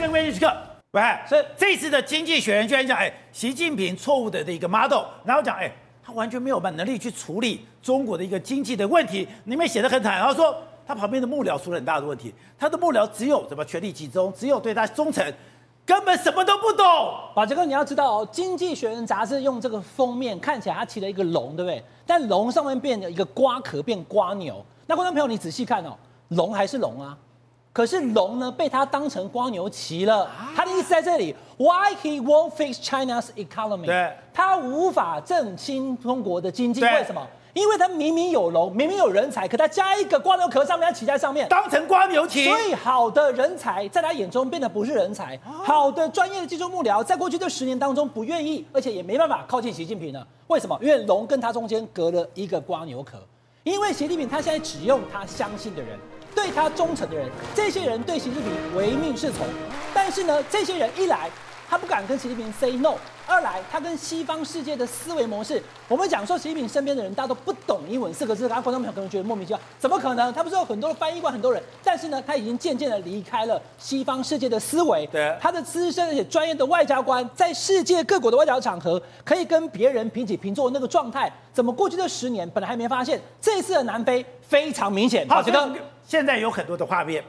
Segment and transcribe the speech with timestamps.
[0.00, 0.50] 跟关键时刻，
[0.92, 5.70] 喂，是这次的《经济学人》居然讲，哎，习近平错误的的一个 model，然后讲，哎，
[6.02, 15.22] 他完全没有办能力去处理中国的一个经济的问题，里面写的很惨，然后说他旁边的幕僚出了很大的问题，他的幕僚只有什么权力集中，只有对他忠诚。
[15.84, 16.86] 根本什么都不懂。
[17.34, 21.82] 宝杰哥，你要知道哦，《经济学人》杂志用这个封面看起来，它起了一个龙，对不对？
[22.06, 24.64] 但龙上面变了一个瓜壳，变瓜牛。
[24.86, 25.96] 那观众朋友，你仔细看哦，
[26.28, 27.18] 龙还是龙啊，
[27.72, 30.28] 可是龙呢，被他当成光牛骑了。
[30.56, 33.86] 他的意思在这里，Why he won't fix China's economy？
[33.86, 37.24] 对，他无法振兴中国的经济，为什么？
[37.52, 42.44] 因为他明明有龙，明明有人才，可他加一个光牛壳上面，他骑在上面，当成光牛骑。
[42.44, 50.26] 所以好的人才在他眼中变得不是人才，好的专业的技术幕僚在过去这十年当中不愿意，而且也没办法靠近习近平了。
[50.46, 50.78] 为什么？
[50.80, 53.18] 因为龙跟他中间隔了一个瓜牛壳。
[53.62, 55.98] 因为习近平他现在只用他相信的人，
[56.34, 59.46] 对他忠诚的人，这些人对习近平唯命是从。
[59.92, 61.30] 但是呢，这些人一来。
[61.68, 62.94] 他不敢跟习近平 say no。
[63.28, 70.32] 二来，他跟西方世界的思维模式，我们讲说习近平身边的人大家都不懂英文四个字，然后观众朋友可能觉得莫名其妙，怎么可能？
[70.32, 75.06] 他不是有很多的翻译官，很多人，但是呢，他已经渐渐的离开了西方世界的思维。
[75.12, 83.20] 对，他的资深而且专业的外交官，在世界各国的外交场合，可以跟别人平起平坐那个状态，怎么过去这十年本来还没发现？
[83.40, 85.24] 这一次的南非非常明显。
[85.28, 85.70] 好，觉得
[86.10, 87.22] 现在有很多的画面。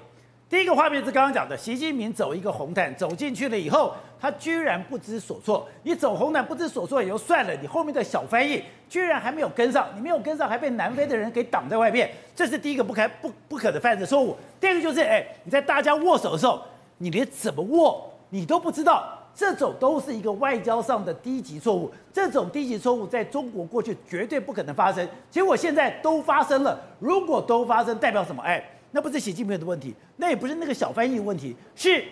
[0.49, 5.69] 第一个画面是刚刚讲的，习近平走一个红毯走进去了以后，他居然不知所措。
[5.83, 14.35] 你走红毯不知所措也就算了，你后面的小翻译居然还没有跟上，你没有跟上还被南非的人给挡在外面，这是第一个不可不不可的犯的错误。
[14.59, 16.59] 第二个就是，哎，你在大家握手的时候，
[16.97, 21.93] 你连怎么握你都不知道，这种都是一个外交上的低级错误。
[22.11, 26.77] 这种低级错误在中国过去绝对不可能发生，结果现在都发生了。
[26.99, 28.41] 如果都发生，代表什么？
[28.41, 28.61] 哎。
[28.93, 32.03] 那不是习近平的问题，那也不是那个小翻译的问题，是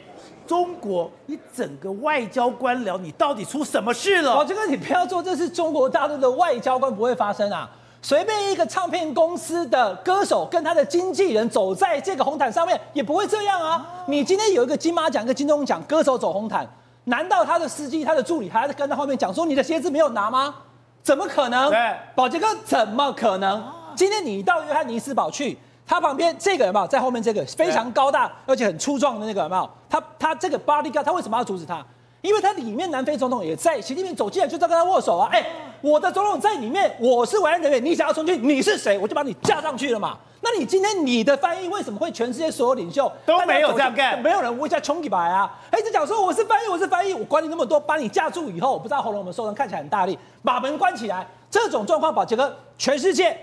[0.48, 4.34] 中国你整个外交官僚，你到底出什么事了？
[4.34, 7.70] 宝杰哥，你不要做这是中国大陆的外交官不会发生啊，
[8.02, 14.06] 随便一个唱片公司的歌手跟他的经纪人走在这个红毯上面，也不会这样啊。
[14.08, 16.66] 你今天有一个金马奖、一个金钟奖，歌手走红毯，
[17.04, 20.56] 难道他的司机、他的助理还在跟在后面讲说你的鞋子没有拿吗？
[21.04, 21.70] 怎么可能？
[21.70, 23.62] 对，宝杰哥怎么可能？
[23.98, 25.58] 今天你到约翰尼斯堡去。
[25.90, 27.20] 他旁边这个有没有在后面？
[27.22, 29.68] 这个非常高大而且很粗壮的那个有没有？
[29.90, 31.84] 他他这个 bodyguard 他为什么要阻止他？
[32.22, 35.28] 因为他里面南非总统也在，习近平走进来就在跟他握手啊！
[35.32, 35.44] 哎，
[35.82, 39.00] 我的总统在里面，我是维安人员，你想要冲进去，你是谁？
[39.00, 40.16] 我就把你架上去了嘛。
[40.42, 44.22] 那你今天你的翻译为什么会全世界所有领袖都没有这样干？
[44.22, 45.52] 没有人问一下冲一把啊？
[45.72, 53.36] 哎，就讲说我是翻译，我是翻译，我管你那么多，把你架住以后，我不知道喉咙有没有受伤，看起来很大力，把门关起来，这种状况，宝杰哥，全世界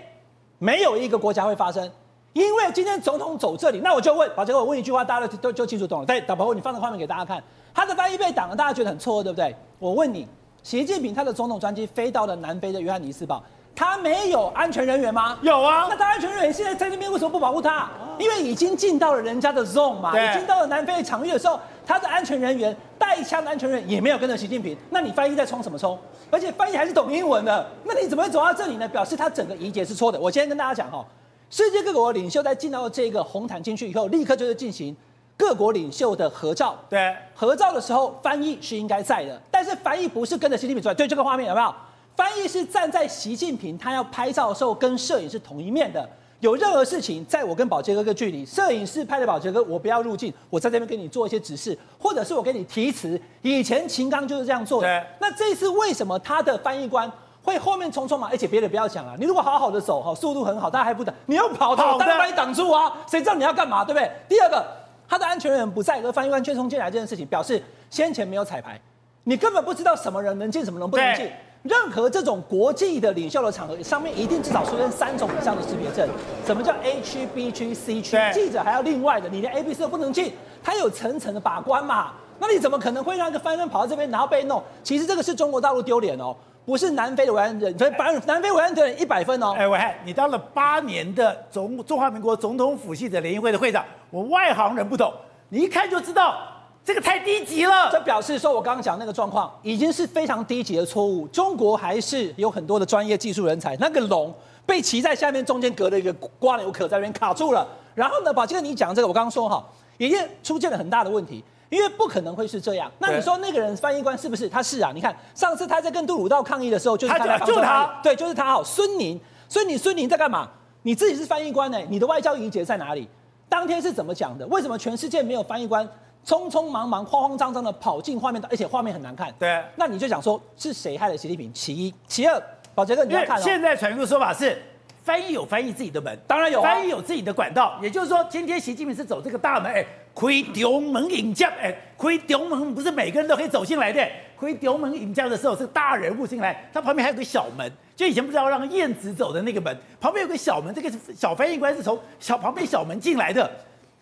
[0.59, 1.91] 没有一个国家会发生。
[2.37, 6.05] 因为今天总统走这里，那我就问，宝杰哥，我问一句话，大家都都就清楚懂了。
[6.05, 7.43] 对，导播，你放个画面给大家看，
[7.73, 9.55] 他的翻译被挡了，大家觉得很错，对不对？
[9.79, 10.27] 我问你，
[10.61, 13.43] 习近平他的总统专机飞到了南非的约翰尼斯堡，
[13.75, 15.35] 他没有安全人员吗？
[15.41, 15.87] 有啊。
[15.89, 17.89] 那他安全人员现在在那边，为什么不保护他？
[18.19, 25.97] 因为已经进到了人家的 zone 嘛，已经到了南非的场域的时候，他的安全人员带枪的安全人员也没有跟着习近平，那你翻译在冲什么冲？
[26.29, 28.87] 而且翻译还是懂英文的，那你怎么会走到这里呢？
[28.87, 30.19] 表示他整个理解是错的。
[30.19, 31.03] 我先跟大家讲哈。
[31.49, 34.95] 世界各国领袖在进到这个红毯进去以后，立刻就是进行
[35.37, 36.77] 各国领袖的合照。
[36.89, 40.93] 对，合照的时候翻译是应该在的，但是翻译不是跟着习近平出来。
[40.93, 41.73] 对，这个画面有没有？
[42.15, 46.09] 翻译是站在习近平他要拍照的时候，跟摄影是同一面的。
[46.39, 53.19] 有任何事情，在我跟宝杰哥的距离，摄影师拍的宝杰哥，我不要入镜，我在这边给你做一些指示，或者是我给你提词。
[53.41, 55.07] 以前秦刚就是这样做的。
[55.19, 57.11] 那这次为什么他的翻译官？
[57.47, 59.15] 会后面匆匆忙，而且别的不要讲啊！
[59.17, 62.91] 你如果好好的走，哈，速度很好，大家还不等，你又跑，他当然把你挡住啊！
[63.09, 64.11] 谁知道你要干嘛，对不对？
[64.27, 64.65] 第二个，
[65.07, 68.77] 他的安全人员不在，而翻译官却冲进来这件事情，表示先前没有彩排，
[69.23, 71.31] 你根本不知道什么人能进，什么人不能进。
[71.63, 76.05] 任何这种国际的领袖的场合，上面一定至少出现三种以上的识别证。
[76.45, 78.17] 什么叫 A 区、B 区、C 区？
[78.33, 82.11] 记者还要另外的，你连 A、B、C 都不能进，他有层层的把关嘛？
[82.39, 84.61] 那你怎么可能会让一个翻译官跑到这边，然后被弄？
[84.83, 86.35] 其实这个是中国大陆丢脸哦。
[86.67, 87.91] 不是南非的维安人，所以
[88.25, 89.55] 南非维安人一百分哦。
[89.57, 95.13] 哎，维汉，你当了八年的中中华民国总统府系的联谊会的会长，我外行人不懂，
[95.47, 96.37] 你一看就知道
[96.83, 97.89] 这个太低级了。
[97.89, 101.25] 这表示说我刚刚讲那个状况已经是非常低级的错误。
[101.29, 104.35] 中国还是有很多的专业技术人才，那个龙
[104.65, 107.65] 被骑在下面，中间隔了一个瓜牛壳在那边卡住了。
[107.95, 109.65] 然后呢，把这个你讲这个，我刚刚说哈，
[109.97, 111.41] 已经出现了很大的问题。
[111.69, 114.47] 因为不可能会是这样，那你说那个人翻译官是不是？
[114.47, 118.45] 他是啊，你看上次他在跟杜鲁道抗议的时候，就是他在帮助他，对，就是他。
[118.45, 119.19] 好，孙宁，
[119.49, 120.49] 所以你孙宁在干嘛？
[120.83, 121.77] 你自己是翻译官呢？
[121.89, 123.07] 你的外交仪节在哪里？
[123.49, 124.47] 当天是怎么讲的？
[124.47, 125.87] 为什么全世界没有翻译官
[126.25, 129.33] 匆匆忙忙、慌慌张张的跑进画面，而且画面很难看。
[129.37, 131.51] 对，那你就想说是谁害了习近平？
[131.53, 132.41] 其一，其二，
[132.73, 133.41] 宝杰哥你要看、哦。
[133.43, 134.61] 现在传出的说法是。
[135.07, 136.63] 翻译有翻译自己的门，当然有、啊。
[136.63, 139.81] 翻译有自己的管道，也就是说，今天习近平是走这个大门，哎，
[140.13, 144.05] 开中门迎将，哎，开中门不是每个人都可以走进来的，
[144.37, 153.49] 开中门迎将的时候是大人物进来，他旁边还有个小门，就以前不知道让燕子走的那个门，旁边有个小门，这个小翻译官是从小旁边小门进来的，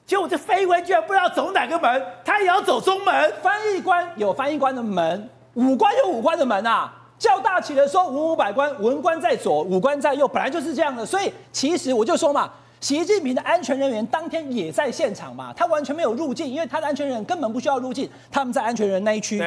[0.08, 3.32] 结果这翻译官居然不知道走哪个门，他也要走中门。
[3.44, 6.92] 翻译官有翻译官的门，武官有武官的门啊。
[7.18, 11.06] 叫大起的说，文武百官，文官在左，武官在右，本来就是这样的。
[11.06, 12.52] 所以其实我就说嘛，
[12.82, 19.42] 习近平的安全人员当天也在现场嘛，他完全没有入境，因为他的安全人员根本不需要入境，他们在安全人员那一区。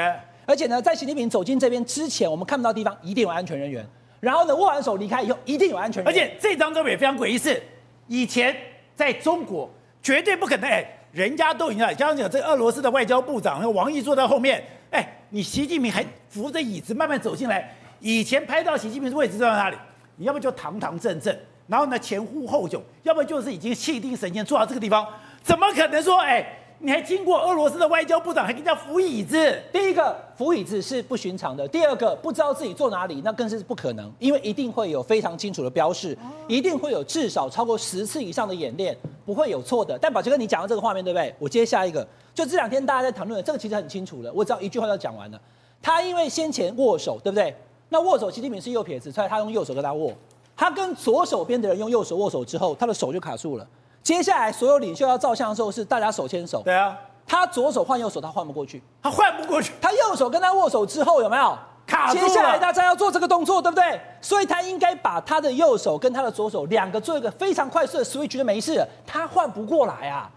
[0.46, 3.86] 而且呢，在习近平走进这边之前，我们看不到地方一定有安全人员。
[4.18, 6.24] 然后呢，握完手离开以后，一定有安全人员。
[6.24, 7.62] 而且这张照片也非常诡异，是
[8.06, 8.56] 以前
[8.96, 9.68] 在中国
[10.02, 14.64] 绝对不可能，哎，人家都已经刚刚讲这个俄罗斯的外交部长王毅坐在后面。
[14.90, 17.74] 哎，你习近平还扶着椅子慢慢走进来。
[18.00, 19.76] 以前拍到习近平的位置在哪里？
[20.16, 21.36] 你要不就堂堂正正，
[21.66, 25.06] 然后呢前呼后拥，要不就是已经气定神闲坐到这个地方。
[25.42, 29.60] 怎么可能说，哎，你还经过俄罗斯的外交部长，还给人家扶椅子？
[29.72, 36.16] 第一个扶椅子是不寻常的，第二个不知道自己坐哪里，那更是不可能，因为一定会有非常清楚的标示，
[36.46, 38.96] 一定会有至少超过十次以上的演练，
[39.26, 39.98] 不会有错的。
[39.98, 41.34] 但宝杰哥，你讲到这个画面对不对？
[41.40, 42.06] 我接下一个。
[42.32, 44.32] 就这两天大家在谈论的，这个其实很清楚了。
[44.32, 45.40] 我只要一句话就讲完了。
[45.82, 47.52] 他因为先前握手，对不对？
[47.88, 50.12] 那握手，习近平是右撇子，所以他用右手跟他握。
[50.56, 53.66] 他跟左手边的人用右手握手之后，他的手就卡住了。
[54.02, 56.62] 接下来所有领袖要照相的时候，是大家手牵手。
[56.64, 56.96] 对啊。
[57.30, 58.82] 他左手换右手，他换不过去。
[59.02, 59.74] 他换不过去。
[59.82, 62.26] 他右手跟他握手之后，有没有卡住了？
[62.26, 64.00] 接下来大家要做这个动作，对不对？
[64.22, 68.88] 所以他应该把他的右手跟他的左手两个做一个非常快速的 switch 就没事了。
[69.06, 70.30] 他换不过来啊。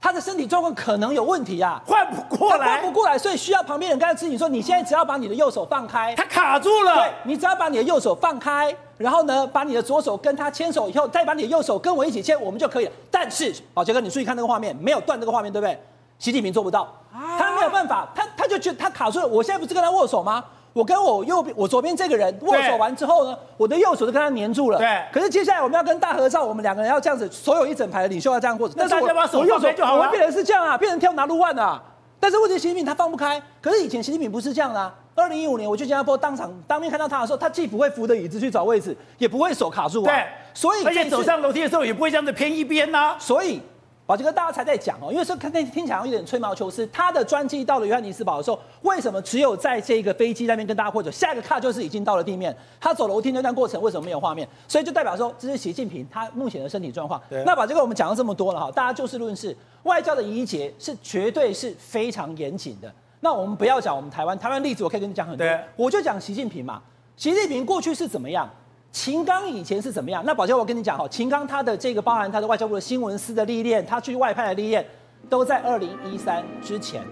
[0.00, 6.94] 他的身体状况可能有问题啊，换不过来，换不过来，所以需要旁边人跟他指引说：你现在只要把你的右手放开，他卡住了。
[6.94, 12.92] 对，你只要把你的右手放开，然后呢，把你的左手跟他牵手以后，再把你的右手跟我一起牵，我们就可以了。
[13.10, 15.78] 但是，宝杰哥，你注意看那个画面，没有断这个画面，对不对？
[16.18, 19.26] 习近平做不到，他没有办法，他他就觉得他卡住了。
[19.26, 20.44] 我现在不是跟他握手吗？
[20.78, 24.78] 我跟我右边、我左边这个人握手完之后呢，我的右手就跟他黏住了。
[24.78, 25.02] 对。
[25.12, 28.70] 可是接下来我们要跟大合照，我们两个人要这样子，所有一整排的领袖要这样过。
[28.76, 29.98] 那大家把手放开就好了。
[29.98, 31.82] 我会变成是这样啊，变成跳拿路万啊。
[32.20, 33.42] 但是问题习近平他放不开。
[33.60, 34.94] 可是以前习近平不是这样的啊。
[35.16, 40.14] 二零一五年我去新加坡当场当面看到他的时候，他既不会扶着椅子去找位置，也不会手卡住啊。
[40.14, 40.24] 对。
[40.54, 43.16] 所以而且走上楼梯的时候也不会这样子偏一边呐、啊。
[43.18, 43.60] 所以。
[44.08, 46.86] 宝杰哥，大家才在讲哦，因为说看听听起来有点吹毛求疵。
[46.86, 51.10] 他的专机到了约翰尼斯堡的时候，为什么只有在这个飞机那边跟大家握手？
[51.10, 54.48] 下一个卡就是已经到了地面，他走楼梯那段过程为什么没有画面？
[54.66, 57.20] 所以就代表说这是习近平他目前的身体状况。
[57.44, 62.90] 那宝杰哥，我们讲了这么多了哈，大家就事论事，外交的仪节是绝对是非常严谨的。
[63.20, 65.46] 那我们不要讲我们台湾，台湾例子我可以跟你讲很多，
[65.76, 66.80] 我就讲习近平嘛。
[67.14, 68.48] 习近平过去是怎么样？
[68.90, 70.22] 秦刚以前是怎么样？
[70.24, 74.84] 那宝娇，我跟你讲哈，秦刚他的这个包含他的外交部的新闻司的历练，他去外派的历练，
[75.28, 77.02] 都在二零一三之前，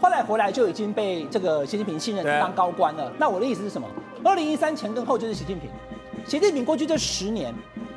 [0.00, 3.12] 后来回来就已经被这个习近平信任当高官了。
[3.18, 3.88] 那我的意思是什么？
[4.24, 5.68] 二零一三前跟后就是习近平，
[6.24, 7.52] 习近平过去这十年，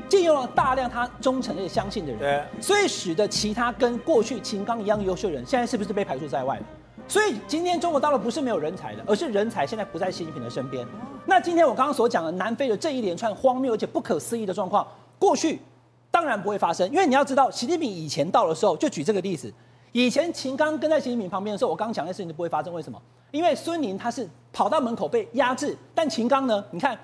[0.10, 6.64] 借用了大量他忠诚的相信的人，所以使得其他跟过去秦刚一样优秀的人，现在是不是被排除在外了？
[7.08, 10.86] 所以今天中国大陆不是没有人才的，而是人才现在不在习近平的身边。
[11.26, 14.86] 那今天我刚刚所讲的南非的这一连串荒谬而且不可思议的状况，
[15.18, 15.60] 过去
[16.12, 19.54] 当然不会发生，因为你要知道，习近平以前到的时候，就举这个例子，
[19.94, 22.74] 以前秦刚跟在习近平旁边的时候，我刚刚讲的事情都不会发生。
[22.74, 23.02] 为什么？
[23.32, 26.64] 因为孙宁他是跑到门口被压制，但秦刚呢？
[26.72, 26.98] 你看，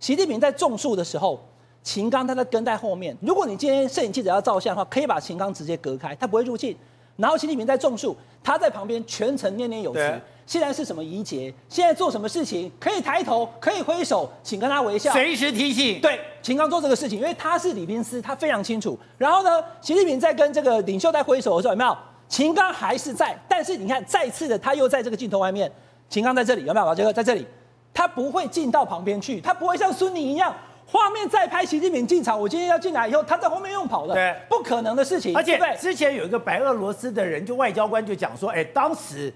[0.00, 1.38] 习近平在种树的时候，
[1.82, 3.16] 秦刚他在跟在后面。
[3.20, 6.74] 如果你今天摄影记者要照相的话，可以把秦刚直接隔开，他不会入镜。
[7.16, 10.20] 然后习近平在种树，他在旁边全程念念有词。
[10.44, 11.54] 现在是什么仪节？
[11.68, 12.70] 现在做什么事情？
[12.80, 16.00] 可以抬头，可以挥手，请跟他微笑，随时提醒。
[16.00, 18.98] 对，秦刚做这个事情，因为他是礼宾司，他非常清楚。
[19.16, 21.96] 然后呢，习近平在跟这个领袖在挥手的时候，有没有？
[22.28, 25.70] 秦刚还是在，但是你看，再次的他又在这个镜头外面。
[26.08, 26.86] 秦刚在这里，有没有？
[26.86, 27.46] 老杰哥在这里，
[27.94, 30.54] 他不会进到旁边去，他不会像孙宁一样。
[30.92, 35.34] 画面再拍习近平进场，我今天要进来以后，他在后面用跑的，对，不可能的事情。
[35.34, 39.32] 而且之前有一个白俄罗斯的人，就外交官就讲说，哎，当时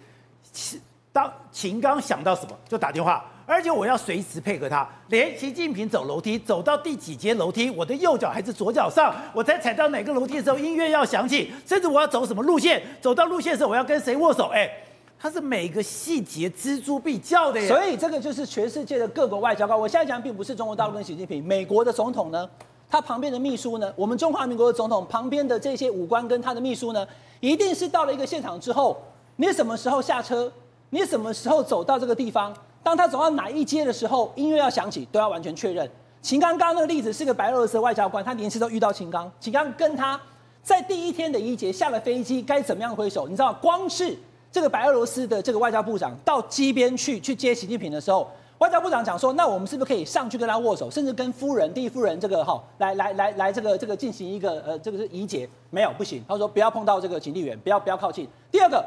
[1.10, 14.70] 当秦刚想到什么就打电话，而且我要随时配合他，连习近平走楼梯走到第几阶楼梯，我的右脚还是左脚上，我在踩到哪个楼梯的时候，音乐要响起，甚至我要走什么路线，走到路线的时候我要跟谁握手，哎。
[15.18, 19.78] 他是每个细节锱铢必较的，所以这个就是全世界的各国外交官。
[19.78, 22.48] 我现在讲并不是中国大陆跟习近平，美国的总统呢，
[22.88, 27.06] 他旁边的秘书呢，我们中华民国的总统旁边的这些武官跟他的秘书呢，
[27.40, 28.96] 一定是到了一个现场之后，
[29.36, 30.52] 你什么时候下车？
[30.90, 32.54] 你什么时候走到这个地方？
[32.82, 35.90] 当他走到哪一阶的时候，音乐要响起，都要完全确认。
[36.22, 40.20] 秦刚刚那个例子是个白俄罗斯外交官，他连次都遇到秦刚，秦刚跟他
[40.62, 43.26] 在第一天的一节下了飞机，该怎么样挥手？
[43.26, 44.16] 你知道，光是
[44.56, 55.46] 这个白俄罗斯的这个外交部长到机边去去接习近平的时候，外交部长讲说，那我们是不是可以上去跟他握手，甚至跟夫人、第一夫人这个哈来来来来这个这个进行一个呃这个是仪节？
[55.68, 56.24] 没有，不行。
[56.26, 58.26] 他说不要碰到这个警力员，不要不要靠近。
[58.50, 58.82] 第二个，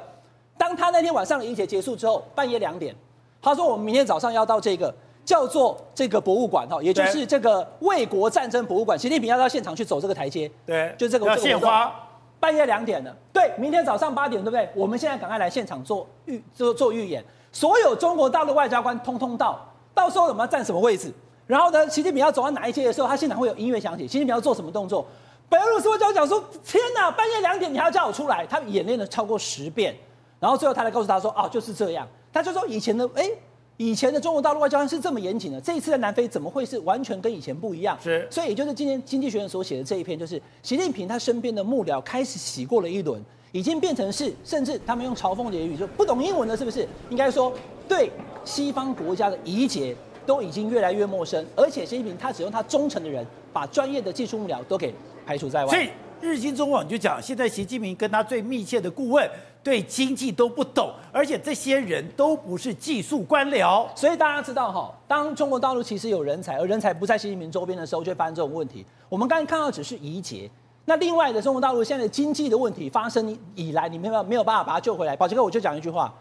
[0.57, 2.95] 当他那天晚上的仪节结束之后，半夜两点。
[3.39, 4.91] 他说：“我们明天早上要到这个
[5.23, 8.97] 叫做这个博物馆哈，也就是这个卫国战争博物馆。
[8.97, 11.27] 习近平要到现场去走这个台阶，对，就这个。
[11.27, 11.93] 要献花。
[12.39, 14.69] 半夜两点了，对，明天早上八点，对不对？
[14.73, 17.23] 我们现在赶快来现场做预做做预演。
[17.51, 19.59] 所有中国大陆外交官通通到，
[19.93, 21.11] 到时候我们要站什么位置？
[21.47, 24.03] 然后呢，习近平要走到哪一阶的时候，他现场会有音乐响起。
[24.03, 25.05] 习近平要做什么动作？
[25.49, 28.45] 白俄罗斯外交讲说：天哪，半夜两点你还要叫我出来？
[28.45, 29.95] 他演练了超过十遍，
[30.39, 33.27] 然后最后他来告诉他说：哦，就是这样。”他就说以前的哎，
[33.79, 37.97] 以前的中国大陆外交官是这么严谨的，这一次在南非怎么会是完全跟以前不一样？
[38.03, 46.85] 是，所以也就是今天经济学人所写的这一篇，就是习近平他身边的幕僚开始洗过了一轮，已经变成是，甚至他们用嘲讽的言语，就不懂英文的，是不是？
[47.09, 47.53] 应该说
[47.87, 48.11] 对
[48.43, 49.95] 西方国家的仪节
[50.25, 54.93] 都已经越来越陌生，而且习近平他只用他忠诚的人，把专业的技术幕僚都给
[55.25, 55.71] 排除在外。
[55.71, 55.87] 所以
[56.19, 59.25] 日经中网就讲，现在习近平跟他最密切的顾问。
[59.61, 68.85] 对经济都不懂，而且这些人都不是技术官僚，所以大家知道哈，当中国大陆其实有人才，而人才不在习近平周边的时候，就会发生这种问题。
[69.09, 70.49] 我们刚才看到只是仪节，
[70.85, 75.15] 那另外的中国大陆现在的经济的问题发生以来，你没有没有办法把它救回来。
[75.15, 76.13] 宝杰哥，我就讲一句话，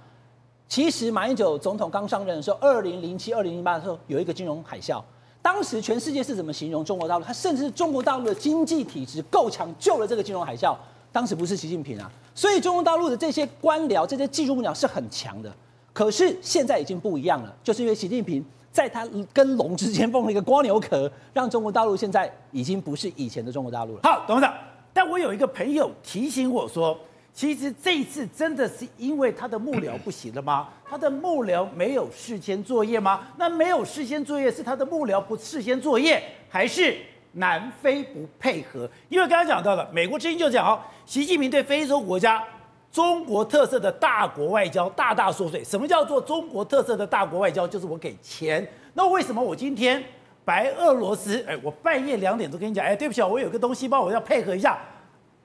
[0.69, 5.01] 其实马英九总统刚上任的时候，二零零七、二零零八的时候有一个金融海啸，
[5.41, 7.25] 当时全世界是怎么形容中国大陆？
[7.25, 10.77] 他甚至中国大陆的经济体质够强，救了这个金融海啸。
[11.11, 15.53] 当时不是习近平啊，所以中国大陆的这些官僚、这些技术幕僚是很强的。
[15.93, 24.03] 可是现在已经不一样了，就是因为习近平在他跟龙之间放了一个蜗牛壳，让中国大陆现在已经不是以前的中国大陆了。
[24.05, 24.55] 好，董事长，
[24.93, 26.97] 但我有一个朋友提醒我说，
[27.35, 30.69] 其实这一次真的是因为他的幕僚不行了吗？
[30.89, 33.27] 他的幕僚没有事先作业吗？
[33.37, 36.97] 那没有事先作业是他的幕僚不事先作业，还是？
[37.33, 42.43] 南非不配合，因为刚刚讲到了，美国之音就讲哦，习近平对非洲国家
[42.91, 45.63] 中国特色的大国外交大大缩水。
[45.63, 47.69] 什么叫做中国特色的大国外交？
[47.69, 48.67] 就是我给钱。
[48.95, 50.03] 那为什么我今天
[50.45, 54.79] 白俄罗斯，哎，我半夜两点都跟你讲，哎，对不起，我有个东西帮我要配合一下。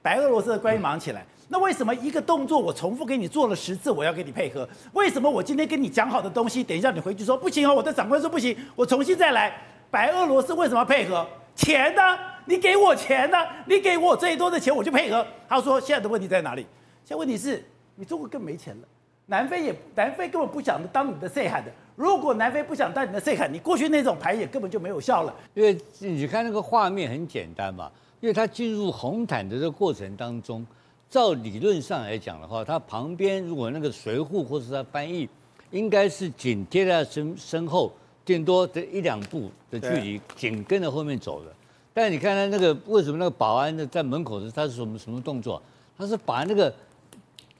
[0.02, 1.24] 白俄罗斯的官员忙起来。
[1.48, 4.66] 那为什么一个动作我重复给你做了十次，我要给你配合？
[4.94, 9.54] 为什么我今天跟你讲好的东西，等一下你回去说不行哦，我的长官说不行，我重新再来。
[9.90, 11.24] 白俄罗斯为什么要配合？
[11.54, 12.02] 钱呢？
[12.46, 13.38] 你给我钱呢？
[13.66, 15.26] 你给我最多的钱，我就配合。
[15.48, 16.62] 他说：“现在的问题在哪里？
[17.04, 18.88] 现在问题是你中国更没钱了。
[19.26, 21.70] 南非也，南非根本不想当你的 say 喊的。
[21.96, 25.34] 如果南非不想当你的 say 喊，你过去那种牌也根本就没有效了。
[25.54, 30.66] 因为你看那个画面很简单嘛，因为他进入红毯的这个过程当中，
[31.08, 35.26] 照理论上来讲的话，他旁边如果那个随扈或是他翻译，
[35.70, 37.90] 应该是紧贴在身身后。”
[38.24, 41.52] 顶多这一两步的距离，紧跟着后面走的。
[41.92, 45.60] 但是你看他那个为什么那个保安的在门口的他是什么什么动作？
[45.96, 46.74] 他是把那个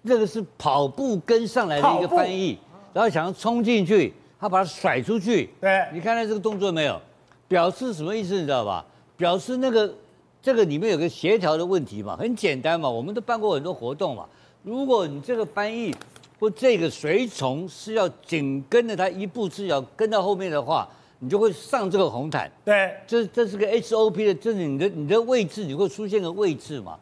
[0.03, 2.59] 那个是跑步跟上来的一个翻译，
[2.93, 5.51] 然后想要冲进去，他把他甩出去。
[5.61, 7.01] 对，你看他这个动作没有？
[7.47, 8.35] 表示什么意思？
[8.35, 8.85] 你知道吧？
[9.17, 9.95] 表示那个
[10.43, 14.27] 这个里面有个协调的问题嘛，很简单嘛，我们都办过很多活动嘛。
[14.63, 15.95] 如果你这个翻译。
[16.39, 20.89] 或这个随从是要紧跟着他一步之遥跟到后面的话，
[21.21, 22.51] 你就会上这个红毯。
[22.65, 26.99] 对，这这是个 SOP 的，这是你的你的位置，你会出现个位置嘛？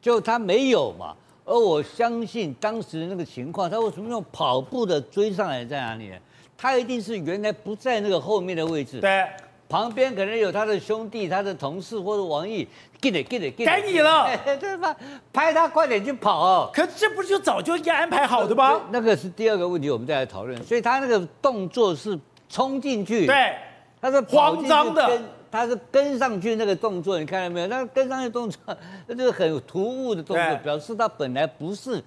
[0.00, 1.14] 就他没有嘛？
[1.44, 6.16] 而我相信当时的那个情况，他为什么用跑步的追上来在哪里呢？
[6.56, 9.00] 他一定是原来不在那个后面的位置。
[9.00, 9.26] 对。
[9.68, 12.66] 旁边可能有他的兄弟、他的同事或者王毅，
[13.00, 14.28] 给你给你给你，该你了，
[14.60, 14.94] 对吧？
[15.32, 16.70] 拍他快点去跑哦！
[16.72, 18.80] 可这不是就早就应该安排好的吗？
[18.90, 20.62] 那个是第二个问题，我们再来讨论。
[20.62, 22.18] 所以他那个动作是
[22.48, 23.56] 冲进去，对，
[24.00, 25.20] 他是慌张的，
[25.50, 27.66] 他是跟上去那个动作，你看到没有？
[27.66, 28.60] 那跟上去动作，
[29.08, 32.00] 那就是很突兀的动作，表示他本来不是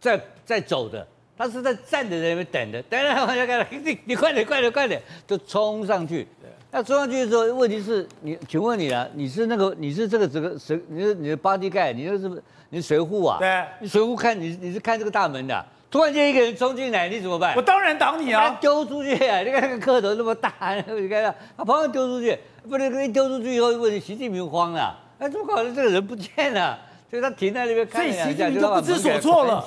[0.00, 1.06] 在在走的，
[1.36, 2.82] 他是在站在那边等的。
[2.84, 6.26] 等等，我就看了， 你你快点快点快点，就冲上去。
[6.70, 10.76] 那冲上去的时候，问题是你，请问你啊，你是那个，你是这个这个谁？
[10.88, 13.38] 你是你的 bodyguard，你那是不是你随扈啊？
[13.38, 17.54] 对，你随扈看你你是看这个大门的，突然间一个人冲进来，你怎么办？
[17.54, 18.58] 我当然挡你啊！
[18.60, 19.38] 丢出去啊！
[19.42, 20.52] 你看那个个头那么大，
[20.98, 22.36] 你看他，他旁边丢出去，
[22.68, 25.72] 不能一丢出去以后，问题习近平慌了，哎，怎么搞的？
[25.72, 26.76] 这个人不见了，
[27.08, 29.64] 所以他停在那边看习近平，就不知所措了。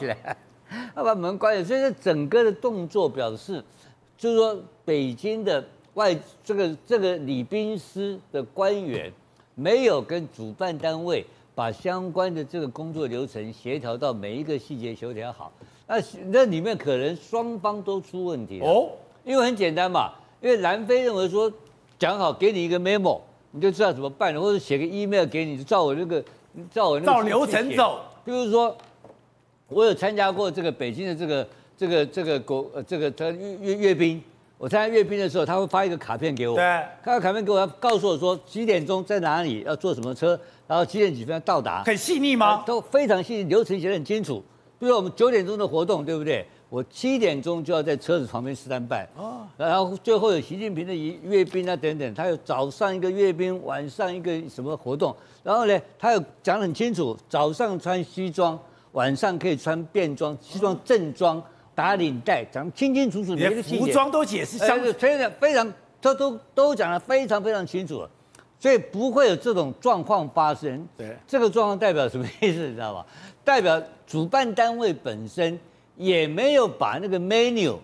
[0.94, 3.64] 他把门关了，所以这整个的动作表示，
[4.18, 9.12] 就是说北京的外这个这个礼宾司的官员
[9.56, 15.52] 没有跟主办单位把相关的这个工作流程协调到每一个细节协调好，
[15.88, 15.96] 那
[16.26, 18.90] 那里面可能双方都出问题哦，
[19.24, 21.52] 因为很简单嘛，因为南非认为说
[21.98, 23.22] 讲好给你一个 memo，
[23.52, 26.22] 你就知道怎么办了，或者写个 email 给你，就照我这个
[26.74, 28.76] 照我那个照流程走，就是说。
[29.70, 31.48] 我有参加过这个北京的这个
[31.78, 34.22] 这个这个国呃这个他阅阅阅兵，
[34.58, 36.64] 我参加阅兵的时候，他会发一个卡片给我，对，
[37.04, 42.64] 他的卡片给我，他告诉我说几点钟在哪里要坐什么车，然后几点几分要到达，很细腻吗？
[42.66, 44.42] 都非常细腻，流程写得很清楚。
[44.80, 46.46] 比如说我们九点钟的活动，对不对？
[46.70, 50.94] 我七点钟就要在车子旁边 stand by，哦，然后最后有习近平的
[51.24, 58.58] 阅兵啊等等，他有早上一个阅兵，晚上一个什么活动，然后呢，他有讲得很清楚，早上穿西装。
[58.98, 61.42] 晚上可以穿便装、西装、正装、
[61.76, 68.10] 打领带，讲得清清楚楚，连服装都解释，相对非常非常，都都都讲得非常非常清楚了，
[68.60, 70.88] 所以不会有这种状况发生。
[70.98, 72.68] 对，这个状况代表什么意思？
[72.68, 73.06] 你知道吧？
[73.46, 75.60] 代表主办单位本身
[75.96, 77.78] 也没有把那个 menu，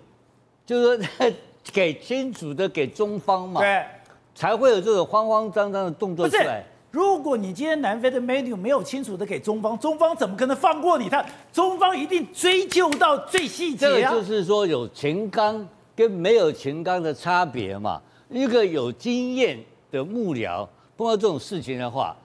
[0.65, 1.31] 就是说
[1.71, 3.85] 给清楚的给中方嘛，对，
[4.33, 6.63] 才会有这种慌慌张张的动作出来。
[6.93, 11.09] 如果你今天南非的 menu 没有清楚的给中方，中方怎么可能放过你？
[11.09, 14.11] 他中方一定追究到最细节啊！
[14.11, 17.99] 这就是说有情刚跟没有情刚的差别嘛。
[18.29, 19.57] 一个有经验
[19.89, 22.15] 的幕僚碰到这种事情的话，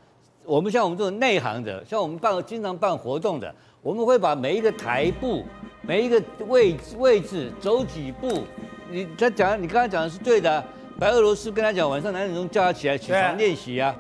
[0.45, 5.45] 我们像我们这种内行的，像我们办经常办活动的，我们会把每一个台步、
[5.81, 8.43] 每一个位置位置走几步。
[8.91, 10.63] 你他讲，你刚才讲的是对的。
[11.01, 13.97] 白俄罗斯跟他讲，晚上两点钟叫他起来起床练习啊。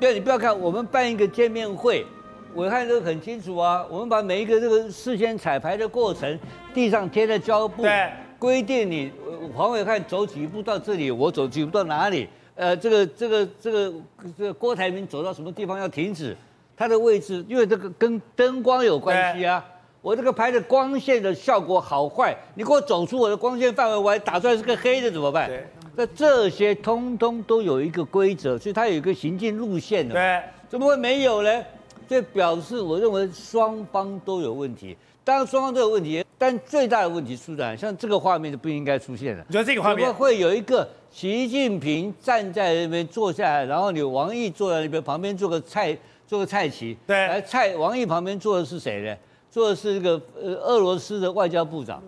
[0.00, 2.06] 对，你不要看我们办一个见面会，
[2.54, 3.84] 我看都很清楚啊。
[3.90, 6.38] 我们把每一个这个事先彩排的过程，
[6.72, 9.12] 地上贴的胶布，对，规定你
[9.54, 12.26] 黄伟汉走几步到这里，我走几步到哪里。
[12.54, 13.92] 呃，这个这个这个
[14.38, 16.34] 这个郭台铭走到什么地方要停止，
[16.74, 19.62] 他的位置，因为这个跟灯光有关系啊。
[20.00, 25.46] 我这个拍的光线的效果好坏，你给我走出我的光线范围，我还打出来是个黑的怎么办？
[25.46, 25.66] 对。
[25.96, 30.14] 那这些通通都有一个规则，所以它有一个行进路线的。
[30.14, 31.64] 对，怎么会没有呢？
[32.08, 34.96] 这表示我认为双方都有问题。
[35.22, 39.44] 当然双方都有问题，但最大的问题出在像这个画面就不应该出现了。
[39.46, 46.96] 你觉得这个画面会有一个习近平站在那边坐下来，然后你王毅坐在那边，旁边坐个蔡，坐个蔡奇。
[47.06, 49.14] 对，而蔡王毅旁边坐的是谁呢？
[49.50, 52.02] 坐的是一个呃俄罗斯的外交部长。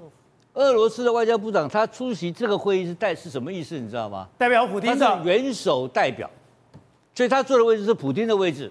[0.55, 3.79] 俄罗斯的外交部长他出席这个会议是代是什么意思？
[3.79, 4.29] 你知道吗？
[4.37, 6.29] 代表普京的元首代表，
[7.15, 8.71] 所以他坐的位置是普京的位置，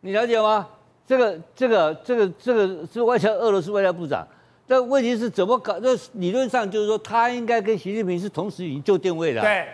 [0.00, 0.66] 你了解吗？
[1.06, 4.26] 这个这个这个这个是外交俄罗斯外交部长，
[4.66, 5.78] 但问题是怎么搞？
[5.78, 9.68] 这理论上就是说他应该跟习近平是同时已经就定位的，对，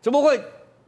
[0.00, 0.42] 怎么会？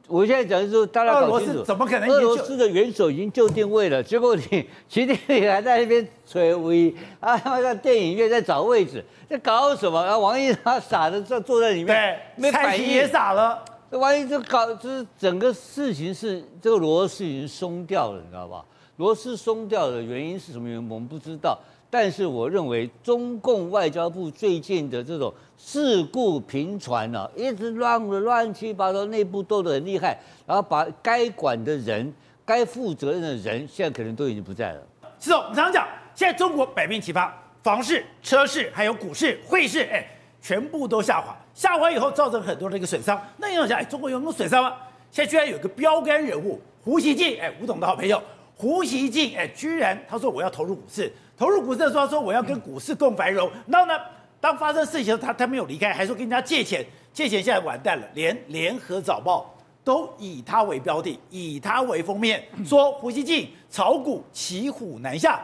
[0.07, 2.09] 我现在讲的是大家搞清楚，怎么可能？
[2.09, 4.43] 俄罗斯的元首已经就定位了，结果你
[4.89, 10.05] 习近平还在那边吹威啊，在电影院在找位置，在搞什么？
[10.05, 13.65] 然后王毅他傻的坐坐在里面，对，没反应也傻了。
[13.91, 18.65] 这王毅就搞，就是整个事情是这个螺丝已经松掉了，你知道吧？
[18.97, 20.89] 螺丝松掉的原因是什么原因？
[20.91, 21.59] 我们不知道。
[21.95, 32.13] 但是我认为中共外交部最近的这种事故频传啊，一直乱的乱七八糟，内部斗得很厉害，然后把该管的人、
[32.45, 34.83] 该负责任的人，现在可能都已经不在了。
[35.21, 40.05] 是哦，我们常常讲，现在中国百病齐发，房市、车市还有股市、汇市，哎，
[40.43, 43.17] 全部都下滑，下滑以后造成很多的一个损伤。
[43.37, 44.75] 那你想想，哎，中国有没有损伤吗？
[45.13, 48.21] 现在居然有个标杆人物胡锡进，哎，吴董的好朋友
[48.57, 51.13] 胡锡进，哎，居然他说我要投入股市。
[51.37, 53.51] 投入股市的时候，说我要跟股市共繁荣。
[53.67, 53.99] 然后呢，
[54.41, 58.07] 当发生事情的时候，他他没有离开，还说跟人家借钱，借钱现在完蛋了。
[58.15, 65.43] 连联合早报都以他为标的，以他为封面，说胡锡进炒股骑虎难下。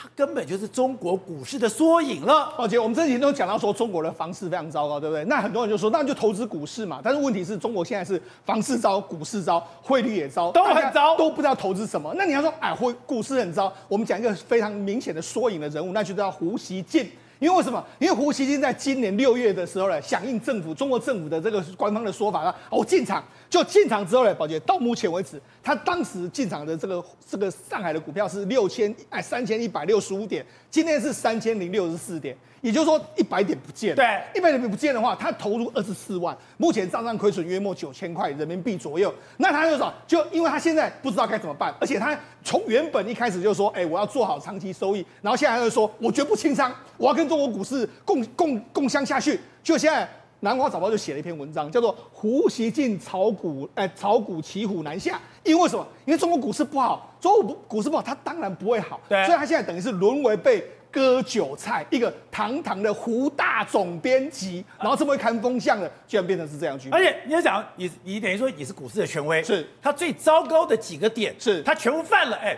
[0.00, 2.54] 他根本就是中国股市的缩影了。
[2.56, 5.24] 宝杰，我们这几天都讲到说中国的房市非常糟糕，对不对？
[5.24, 7.00] 那很多人就说，那就投资股市嘛。
[7.02, 12.14] 但是问题是中国现在是房市糟，股市糟，汇率也糟，都很糟，都不知道投资什么。
[12.16, 17.10] 那你要说，哎，汇股市很糟，我们讲一个非常明显的缩影的人物，那就叫胡锡进。
[17.40, 17.84] 因为为什么？
[18.00, 23.22] 因为胡锡进在今年六月的时候呢，响应政府中国政府的这个官方的说法呢，哦进场。
[23.50, 33.96] 就进场之后呢，宝杰到目前为止，他当时进场的这个这个上海的股票是六千哎三千一百六十五点，今天是三千零六十四点，也就是说一百点不见了。
[33.96, 39.12] 对，一百点不见的话，他投入二十四万，目前账上亏损约莫九千块人民币左右。
[39.38, 49.40] 那他就说，就因为他现在不知道该怎么办，而且他从原本一开始就说，哎，我要做好长期收益，然后现在他就说，我绝不清仓，我要跟跟中国股市共共共襄下去。
[49.62, 50.08] 就现在。
[50.40, 55.20] 南华早报就写了一篇文章，叫做“胡锡进炒股，哎，炒股骑虎难下”。
[55.42, 55.86] 因为什么？
[56.04, 59.00] 因为中国股市不好，中国股市不好，它当然不会好。
[59.08, 66.94] 对，所以它现在等于是沦为被割韭菜，一个堂堂的胡大总编辑，然后这么会看风向的，居然变成是这样局面。
[66.94, 72.36] 而且你要讲，你你等于说你是股市的权威，是它最糟糕的几个点，是它全部犯了。
[72.36, 72.56] 哎，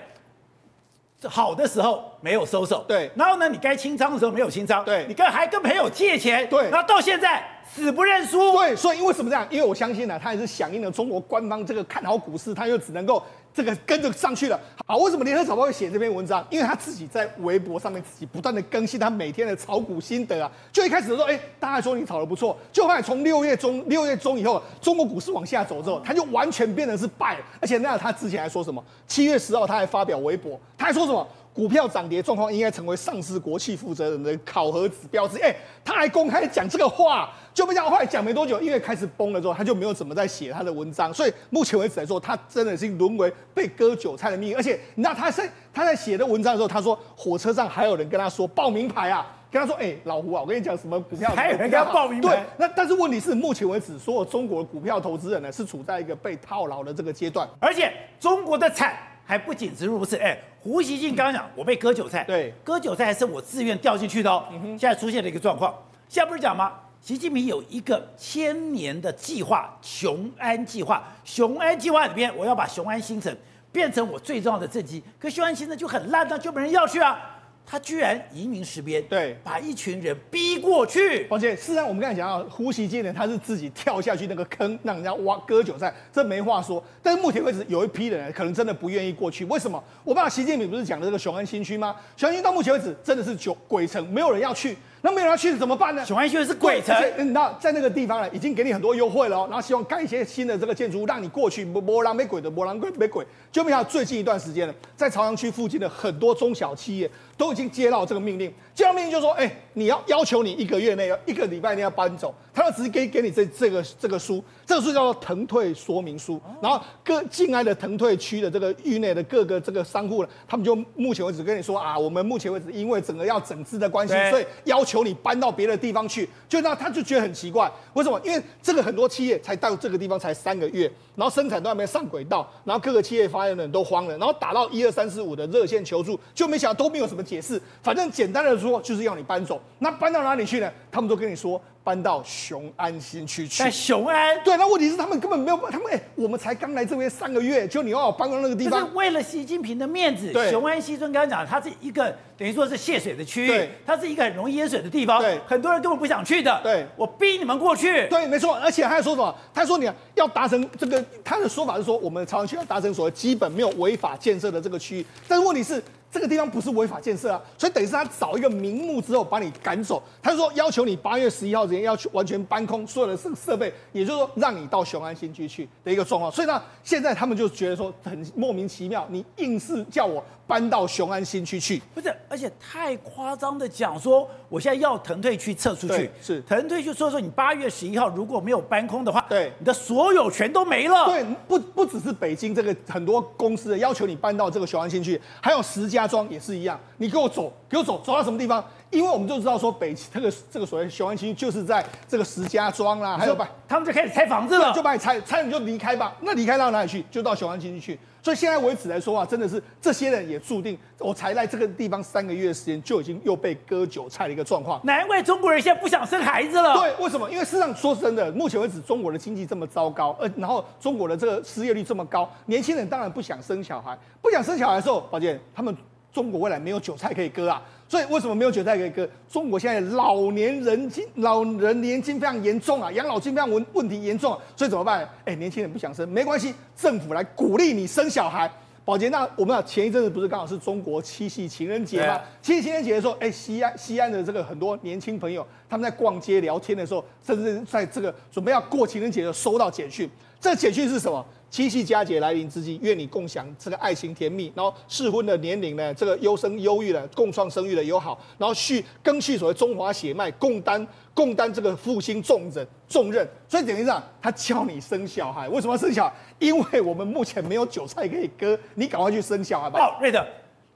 [1.29, 7.45] 好的时候没有收手，对，然后呢，你该清仓的时候没有清仓，对，你跟还跟朋友借钱，对，然后到现在。
[7.73, 9.47] 死不认输，对，所以因为什么这样？
[9.49, 13.23] 因为我相信呢、啊，他也是响应了中国官方这个看好股市，他又只能够
[13.55, 14.59] 这个跟着上去了。
[14.87, 16.45] 好，为什么联合早报会写这篇文章？
[16.51, 20.51] 因为他自己在微博上面自己不断的更新他每天的炒股心得啊。
[20.73, 27.45] 就一开始的时候，哎，大家说你炒的不错，就后来从六月中六月中以后，中国股市往下走之后，他就完全变成是败了。
[27.61, 28.83] 而且那他之前还说什么？
[29.07, 31.25] 七月十号他还发表微博，他还说什么？
[31.53, 35.43] 股票涨跌状况应该成为上市国企负责人的考核指标之一。
[35.43, 41.13] 哎，他还公开讲这个话，就没想到后来讲没多久，因为开始崩了之后，他就没有怎么再写他的文章。
[41.13, 44.57] 所以目前为止来说，他真的是沦为被割韭菜的命运。
[44.57, 52.29] 而且，你知道他在他在写的文章的时候，他说火车上还有人跟他说报名牌啊，跟他说，哎，老胡啊，我跟你讲什么股票，还有人跟他报名牌。
[52.29, 58.97] 对，那但是问题是，目前为止，所有中国的股票投资人呢，是处在一个被套牢的这个阶段，而且中国的惨。
[59.31, 64.45] 还不仅止如此，哎，胡锡进刚刚讲，我被割韭菜，对，割韭菜还是我自愿掉进去的哦。
[64.51, 65.73] 嗯，现在出现了一个状况，
[66.09, 66.73] 现在不是讲吗？
[67.01, 71.05] 习近平有一个千年的计划——雄安计划。
[71.25, 73.33] 雄安计划里边，我要把雄安新城
[73.71, 75.01] 变成我最重要的政绩。
[75.17, 77.40] 可雄安新城就很烂，那就没人要去啊。
[77.67, 81.27] 他居然移民实边，对，把一群人逼过去。
[81.31, 86.83] 而且，事实上我们刚才讲到，胡锡进呢，他是自己跳下去那个坑，让人家挖割韭菜，这没话说。
[87.01, 89.45] 但是目前为止，有一批人可能真的不愿意过去。
[89.45, 89.83] 为什么？
[90.03, 91.95] 我爸习近平不是讲的这个雄安新区吗？
[92.17, 94.77] 雄安新区到目前为止真的是九鬼城，没有人要去。
[95.03, 96.05] 那没有人要去怎么办呢？
[96.05, 101.65] 雄安新区是鬼城，你知道在那个地方呢，已经给你很多优惠了，然后希望盖一些新的这个建筑物，让你过去。
[101.65, 103.25] 没人没鬼的，没人鬼没鬼。
[103.51, 107.11] 就没想到最近一段时间呢，在朝阳区附近的很多中小企业。
[107.41, 128.21] 都已经接到这个命令，接到命令就说，哎，你要要求你一个月内要一个礼拜内要搬走，他就直接给给你这这个这个书，这个书叫做腾退说明书，然后各境外的腾退区的这个域内的各个这个商户呢，他们就目前为止跟你说啊，我们目前为止因为整个要整治的关系，所以要求你搬到别的地方去，就那他就觉得很奇怪，为什么？
[128.23, 137.21] 因为这个很多企业才到这个地方才三个月，然后生产都还没上轨道，然后各个企业发言人都慌了，然后打到一二三四五的热线求助，就没想到都没有什么。
[137.23, 139.61] 解释，反正简单的说，就是要你搬走。
[139.79, 140.73] 那搬到哪里去呢？
[140.91, 141.61] 他们都跟你说。
[141.83, 143.63] 搬到雄安新区去。
[143.63, 150.31] 在雄安，对，那问题是他们根本没有，他们哎、欸，我们才刚来这边三个月，就你要我搬到那个地方，是为了习近平的面子。
[150.33, 159.35] 对，雄安西村刚刚讲，它是一个等于说是泄水的区域，对，它是一个很容易淹水的地方，对，很多人根本不想去的，对，我逼你们过去，对，没错，而且他还说什么？
[159.55, 165.83] 他说你要达成这个，他的说法是说，我们朝阳区要达成所谓基本没有违法建设的这个区域，但是问题是。
[166.11, 170.03] 这个地方不是违法建设啊，所以等于是他找一个名目之后把你赶走。
[170.21, 176.31] 他就说要求你八月十一号之前要去完全搬空所有的设设备，也就是说让你到雄安新区去的一个状况。
[176.33, 180.25] 所以呢，现在他们就觉得说很莫名其妙，你硬是叫我。
[180.51, 191.07] 搬到雄安新区去，不是，而且太夸张的讲说，我现在要腾退区撤出去，是腾退区，说说你八月十一号如果没有搬空的话，对，你的所有权都没了。
[191.07, 198.65] 对，不不只是北京这个很多公司的要求你搬到这个雄安新区，还有石家庄也是一样，你给我走，给我走，走到什么地方？
[198.91, 206.13] 因为我们就知道说北这个这个所谓雄安新区就是在这个石家庄啦，还有把他们就开始拆房子了，就把你拆，拆你就离开吧。
[206.23, 207.05] 那离开到哪里去？
[207.09, 208.01] 就到雄安新区去。
[208.23, 214.81] 所以现在为止来说啊，真的是这些人也注定，我才来这个地方三个月的时间，就已经又被割韭菜的一个状况。
[214.85, 216.75] 难怪中国人现在不想生孩子了。
[216.75, 217.31] 对，为什么？
[217.31, 225.75] 因为事实上说真的，目前为止中国的经济这么糟糕，呃，然后中国的这个失业率这么高，年轻人当然不想生小孩，不想生小孩的时候，宝健，他们
[226.13, 227.63] 中国未来没有韭菜可以割啊。
[227.89, 229.09] 所以为什么没有韭菜可以割？
[229.29, 235.09] 中国现在老年人金老人年金非常严重啊，养老金非常问问题严重啊，所以怎么办？
[235.25, 238.49] 哎，年轻人不想生，没关系，政府来鼓励你生小孩。
[238.83, 242.21] 宝洁，那我们前一阵子不是刚好是中国七夕情人节吗？
[242.41, 250.09] 七夕情人节的时候，哎，西安西安的这个很多年轻朋友，他们在逛街聊天的时候，甚至在这个准备要过情人节的时候，收到简讯。
[250.41, 251.25] 这简讯是什么？
[251.51, 254.53] 七夕佳节来临之际，愿你共享这个爱情甜蜜。
[254.55, 258.19] 然后适婚的年龄呢，这个优生优育的，共创生育的友好。
[258.39, 263.29] 然后续更续所谓中华血脉，共担 共担这个复兴重任重任。
[263.49, 266.15] 所以等于讲，他叫你生小孩，为什么要生小孩？
[266.39, 269.81] 因为我们目前没有韭菜可以割，你赶快去生小孩吧。
[269.81, 270.25] 好，瑞德，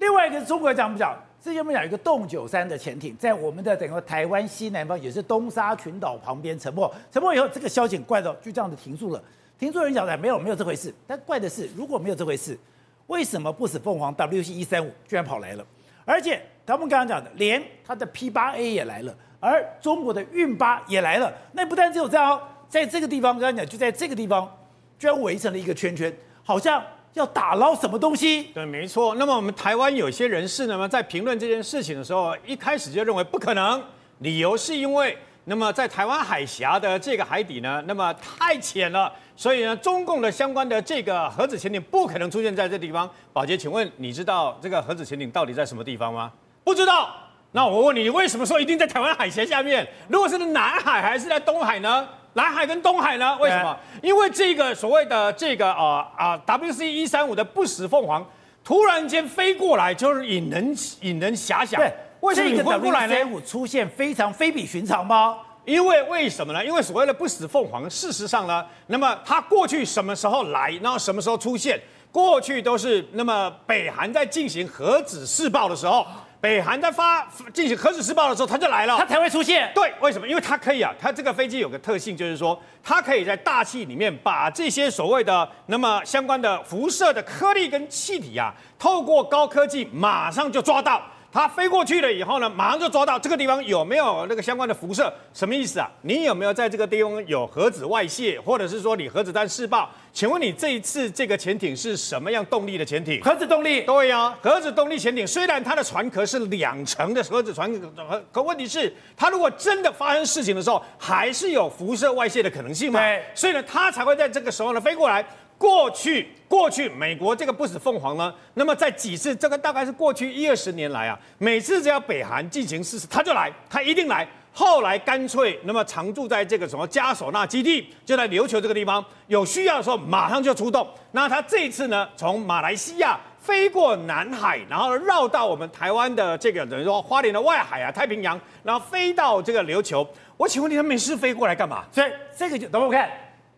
[0.00, 1.16] 另外一个中国讲不讲？
[1.40, 6.90] 之前我们讲一个洞九三的潜艇，在我们的整个台湾西南方，也是东沙群岛旁边沉没。
[7.12, 9.22] 沉没以后，这个消息怪到就这样子停住了。
[9.58, 12.58] 停住的人讲的没有没有这回事，但怪的是，如果没有这回事，
[13.06, 15.66] 为什么不死凤凰 WC 一三五居然跑来了？
[16.04, 21.32] 而且他们刚刚讲的，连它的 P 八 A 也来了，而中国的运八也来了。
[21.52, 24.50] 那不但只有这样哦，在这个地方，刚刚讲就在这个地方，
[24.98, 26.82] 居然围成了一个圈圈，好像。
[27.14, 28.42] 要打捞什么东西？
[28.52, 29.14] 对，没错。
[29.14, 33.80] 那么我们台湾有些人士呢，在评论这件事情的时候，一开始就认为不可能，
[34.18, 43.08] 理由是因为，那么在台湾海峡的这个海底呢，那么太浅了，所以呢，中共的相关的这个核子潜艇不可能出现在这地方。
[43.32, 46.32] 宝杰，请问你知道这个核子潜艇到底在什么地方吗？
[46.64, 47.10] 不知道。
[47.52, 49.86] 那我问你，你为什么说一定在台湾海峡下面？
[50.08, 52.08] 如果是在南海还是在东海呢？
[52.32, 53.36] 南海跟东海呢？
[53.38, 53.78] 为什么？
[54.02, 58.26] 因为这个所谓的这个啊啊 WC 一三五的不死凤凰
[58.64, 61.80] 突然间飞过来，就是引人引人遐想。
[61.80, 61.92] 对，
[62.24, 63.14] 为什么你会过来呢？
[63.46, 65.36] 出现非常非比寻常吗？
[65.66, 66.64] 因为为什么呢？
[66.64, 71.78] 因为所谓的不死凤凰，事实上呢，那么它过去什么时候来，然后什么时候出现？
[72.10, 76.06] 过去都是那么北韩在进行核子试爆的时候。
[76.40, 79.72] 北韩在发进行核子试爆的时候，它就来了，它才会出现。
[79.74, 80.28] 对，为什么？
[80.28, 91.00] 因为它可以啊，它这个飞机有个特性，就是说它可以在大气里面把这些所谓的那么相关的辐射的颗粒跟气体啊，透过高科技马上就抓到。
[91.34, 95.12] 它飞过去了以后呢，马上就抓到这个地方有没有那个相关的辐射？
[95.32, 95.90] 什么意思啊？
[96.02, 99.90] 你有没有在这个地方有核子外泄，或者是说你核子弹试爆？
[100.12, 103.20] 请问你这一次这个潜艇是什么样动力的潜艇？
[103.20, 103.80] 核子动力。
[103.80, 113.00] 对呀、啊，核子动力潜艇虽然它的船壳是两层的核子船壳，可问题是它如果真的发生事情的时候，还是有辐射外泄的可能性嘛？
[113.00, 115.26] 对，所以呢，它才会在这个时候呢飞过来。
[115.56, 124.26] 过去，过去美国这个不死凤凰呢，那么在几次，这个大概是过去一二十年来啊，每次只要北韩进行试试，他就来，他一定来。
[124.56, 130.86] 后来干脆那么常驻在这个什么嘉手纳基地，就在琉球这个地方，有需要的时候马上就出动。
[131.10, 140.06] 那他这一次呢，从马来西亚飞过南海，然后绕到我们台湾的这个等于说花莲的外海啊，太平洋，然后飞到这个琉球。
[140.36, 141.84] 我请问你，他没事飞过来干嘛？
[141.90, 143.10] 所以这个就等我看。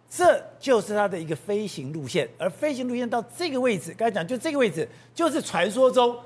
[0.08, 6.16] 这就是它的一个飞行路线，而飞行路线到这个位置，刚才讲就这个位置，就是传说中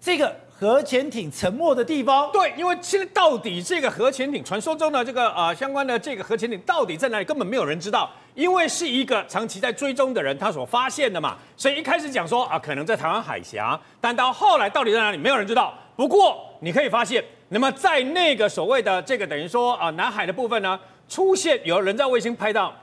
[0.00, 2.30] 这个核潜艇沉没的地方。
[2.32, 15.74] 对，因为现在到底这个核潜艇，传说中的这个呃相关的这个核潜艇到底在哪里，根本没有人知道，因为是一个长期在追踪的人他所发现的嘛，所以一开始讲说啊可能在台湾海峡，但到后来到底在哪里，没有人知道。
[15.96, 22.74] 不过你可以发现，那么在那个所谓的这个等于说啊南海的部分呢，出现有人造卫星拍到。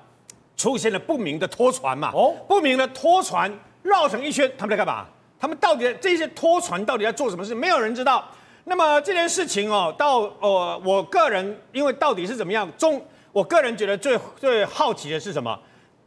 [0.57, 2.11] 出现了不明的拖船嘛？
[2.13, 3.49] 哦，不明的拖船
[3.83, 5.05] 绕成一圈，他们在干嘛？
[5.39, 7.53] 他们到底这些拖船到底在做什么事？
[7.53, 8.25] 没有人知道。
[8.63, 12.69] 那么这件事情哦，到呃，我个人因为到底是怎么样？
[12.77, 15.57] 中，我个人觉得最最好奇的是什么？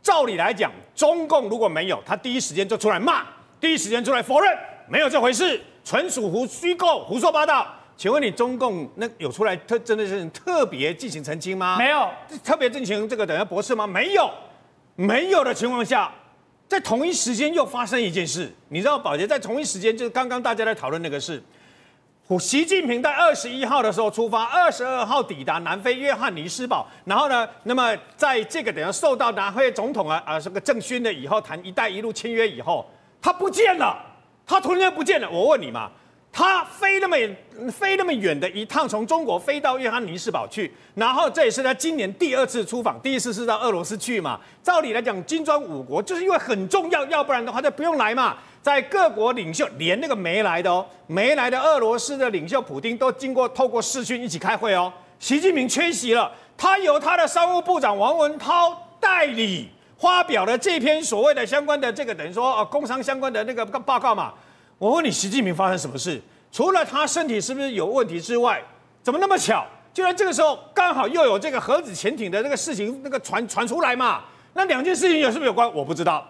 [0.02, 3.22] 照理来讲，中共如果没有，他第一时间就出来骂，
[3.60, 4.52] 第一时间出来否认，
[4.88, 7.66] 没有这回事，纯属胡虚构、胡说八道。
[8.00, 11.76] 请问你中共那有出来特真的是特别进行澄清吗？
[11.76, 12.08] 没有，
[12.42, 13.86] 特别进行这个等下驳斥吗？
[13.86, 14.30] 没有，
[14.96, 16.10] 没有的情况下，
[16.66, 21.42] 在同一时间又发生一件事，你知道宝杰在同一时间就是刚刚大家在讨论那个事，
[22.38, 33.94] 习近平在二十一号的时候出发，二十二号抵达南非约翰尼斯堡，然后呢，那么在这个等下受到南非总统啊啊这个政勋的以后谈“一带一路”签约以后，他不见了，
[34.46, 35.90] 他突然间不见了，我问你嘛？
[36.33, 37.16] 他飞那么
[37.73, 44.38] 飞那么远的一趟，从中国飞到约翰尼斯堡去，然后这也是他今年第二次出访，第一次是到俄罗斯去嘛。
[44.62, 48.37] 照理来讲，金砖五国就是因为很重要，要不然的话就不用来嘛。
[48.62, 54.93] 在各国领袖，连那个没来的哦，没来的俄罗斯的领袖普丁都经过透过视讯一起开会哦。
[55.19, 64.33] 习近平缺席了，他由他的商务部长王文涛代理发表了这篇所谓的相关的这个等于说呃工商相关的那个报告嘛。
[64.81, 66.19] 我问你，习近平发生什么事？
[66.51, 68.62] 除了他身体是不是有问题之外，
[69.03, 69.62] 怎么那么巧？
[69.93, 74.23] 就在这个时候，刚好又有这个核子潜艇的那个事情，那个传传出来嘛？
[74.55, 75.71] 那两件事情有是不是有关？
[75.75, 76.27] 我不知道，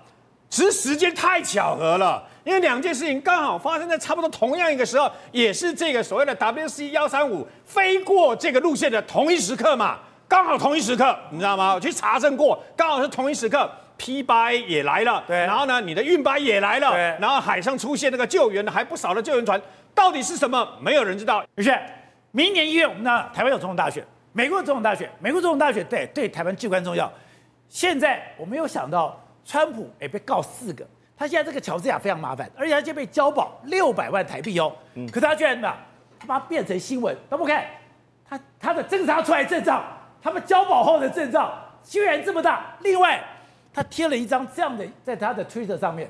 [0.48, 11.72] 只是时间太巧合了，因为两件事情刚好发生在差不多同样一个时候，也是这个所谓的 WC 幺三五飞过这个路线的同一时刻嘛，刚好同一时刻，你知道吗？
[11.72, 13.70] 我去查证过，刚好是同一时刻。
[14.00, 19.60] P 八 A 也来了，对，然后呢，你的运八也来了，对，然后海上出现那个救援的还不少的救援船，
[19.94, 20.66] 到底是什么？
[20.80, 21.44] 没有人知道。
[21.56, 21.78] 于是，
[22.30, 27.12] 明年一月我们呢，台湾有总统大选，美国有总统大选，美国总统大选对对台湾至关重要。
[27.68, 30.82] 现在我没有想到，川普也被告四个，
[31.14, 35.70] 他现在这个乔治亚非常麻烦，而且他现在被交保六百万台币哦，嗯，可他居然呢
[36.18, 37.66] 他把它变成新闻，都不看
[38.26, 39.84] 他他的侦查出来证照，
[40.22, 41.52] 他们交保后的证照
[41.84, 42.74] 居然这么大。
[42.80, 43.22] 另外，
[43.80, 46.06] 他贴了一张这样的，在他的 Twitter 上面，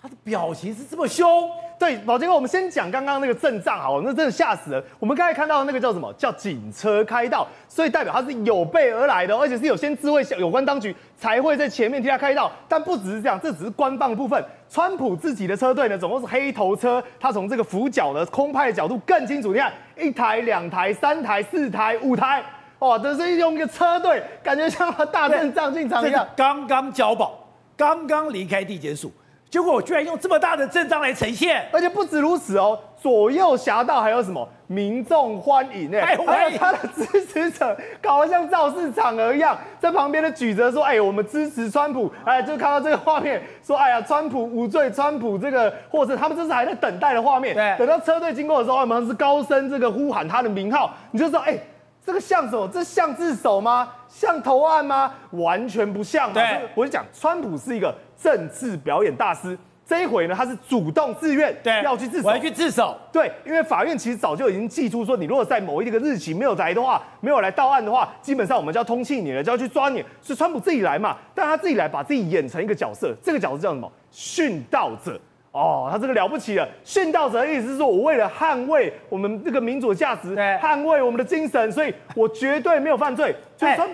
[0.00, 1.50] 他的表情是这么凶。
[1.76, 4.84] 对，宝杰哥，我们先讲刚刚那个阵仗，好，那真的吓死人。
[5.00, 6.12] 我们刚才看到那个叫什么？
[6.12, 12.52] 叫警车开道，所以代表他是有备而来的，而且是有先知会有关当局才会在前面替他开道。
[12.68, 14.40] 但不只是这样，这只是官方的部分。
[14.70, 19.52] 川普自己的车队呢，总共是黑头车，他从这个俯角的空拍的角度更清楚。
[19.52, 22.44] 你看，一台、两台、三台、四台、五台，
[22.82, 26.26] 哇，这是用一个车队，感觉像大阵仗进场一样。
[26.34, 27.38] 刚刚交保，
[27.76, 29.12] 刚刚离开地检署。
[29.48, 51.54] 结果我居然用这么大的阵仗来呈现，而且不止如此哦，左右侠道还有什么民众欢迎哎，还有他的支持者搞得像造势场合一样，在旁边的举着说，哎，我们支持川普，哎，就看到这个画面，说，哎呀，川普无罪，川普这个，或者他们这是还在等待的画面，对，等到车队经过的时候，他们是高声这个呼喊他的名号，你就知道，哎，
[52.04, 52.68] 这个像什么？
[52.72, 53.88] 这像自首吗？
[54.08, 55.12] 像投案吗？
[55.30, 56.32] 完全不像。
[56.32, 57.94] 对，我就讲，川普是一个。
[58.22, 62.96] 政治表演大师，这一回呢，他是主动自愿要去自首，我要去自首。
[63.10, 70.04] 对，因为法院其实早就已经寄出说，你如果在某一个日期没有来的话，没有来到案的话，基本上我们就要通缉你了，就要去抓你。
[70.22, 71.16] 是川普自己来嘛？
[71.34, 73.90] 但他自己来，把自己演成一个角色，这个角色叫什么？
[74.12, 75.20] 殉道者。
[75.52, 76.68] 哦，他这个了不起了。
[76.84, 83.34] 殉道者的意思是说，我为了捍卫我们这个民主价值，捍卫我们的精神，所以我绝对没有犯罪。
[83.56, 83.90] 所以他、欸、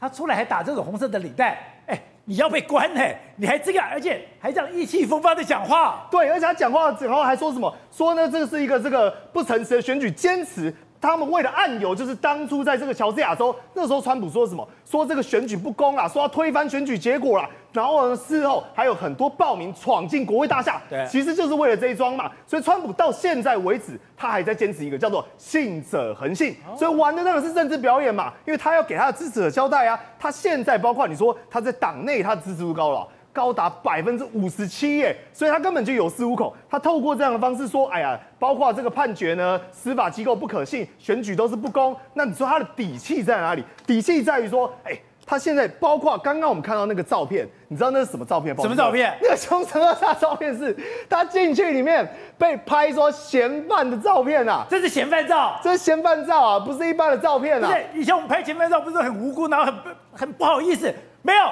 [0.00, 1.58] 他出来还打这种红色的领带。
[1.86, 3.00] 哎你要被关呢？
[3.36, 6.06] 你还这样，而且还这样意气风发的讲话。
[6.08, 7.74] 对，而且他讲话，然后还说什么？
[7.90, 10.72] 说呢，这个是一个这个不诚实的选举，坚持。
[11.02, 14.66] 他们为了案由，就是当初在这个乔治亚州，那时候川普说什么？
[14.88, 17.50] 说这个选举不公啊，说要推翻选举结果啦。
[17.72, 22.30] 然后呢，事后还有很多暴民闯进国会大厦，对，其实就是为了这一桩嘛。
[22.46, 29.98] 所以川普到现在为止，他还在坚持一个叫做“信者恒信”，所以玩的那个是政治表演嘛，因为他要给他的支持者交代啊。
[30.20, 33.08] 他现在包括你说他在党内他的支持度高了。
[33.32, 36.52] 高达百分之五十七耶，所以他根本就有恃无恐。
[36.68, 43.64] 他透过这样的方式说：“哎呀，包括这个判决呢，司法机构不可信，选举都是不公。”那你说他的底气在哪里？
[43.86, 44.92] 底气在于说：“哎，
[45.24, 48.54] 他现在包括刚刚我们看到那个照片，你知道那是什么照片？
[48.60, 49.16] 什么照片？
[49.22, 50.76] 那个凶神恶煞照片是
[51.08, 54.66] 他进去里面被拍说嫌犯的照片啊！
[54.68, 57.68] 这是嫌犯照，这是嫌犯照啊，不是一般的照片啊！
[57.70, 59.74] 对，以前我们拍嫌犯照不是很无辜，然后很
[60.12, 60.92] 很不好意思，
[61.22, 61.42] 没有。”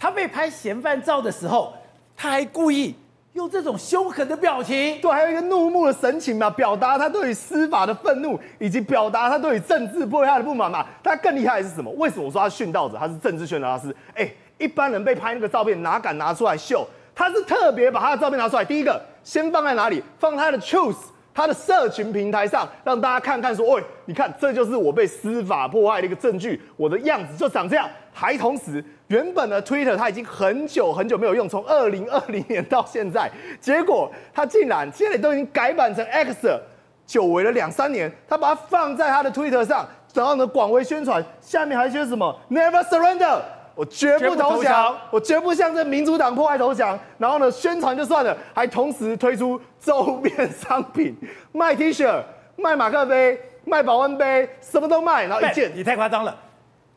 [0.00, 1.74] 他被拍嫌犯照的时候，
[2.16, 2.94] 他还故意
[3.34, 10.86] 用这种凶狠的表情，对，还有一个怒目的神情嘛，表达他对于司法的愤怒，以及表达他对于政治迫害的不满嘛。
[11.02, 11.90] 他更厉害的是什么？
[11.98, 12.96] 为什么我说他殉道者？
[12.98, 13.94] 他是政治宣传大师。
[14.14, 16.88] 哎，一般人被拍那个照片，哪敢拿出来秀？
[17.14, 20.02] 他是特别把他的照片拿出来，第一个先放在哪里？
[20.18, 20.96] 放他的 Truth，
[21.34, 27.86] 他的社群平台上，让大家看看说，喂，你看，这就是我被司法迫害的一个证据，我的样子就长这样。
[28.12, 28.84] 还同时。
[29.08, 33.28] 原本的 Twitter 它已经很久很久没有用，从二零二零年到现在，
[33.60, 36.62] 结果它竟然现在都已经改版成 X 了，
[37.04, 43.40] 久违了两三年，他把它放在他的 Twitter 上，然后呢广为宣传，下面还写什么 Never surrender，
[43.74, 51.16] 我绝不投降，我绝不向这民主党破坏投降，然后呢宣传就算了，还同时推出周边商品，
[51.50, 52.22] 卖 T 恤，
[52.54, 56.36] 卖马克杯，卖保温杯，什么都卖，然后一件，你太夸张了。